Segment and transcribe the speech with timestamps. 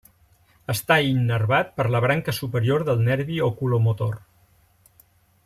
[0.73, 4.19] Està innervat per la branca superior del nervi oculomotor.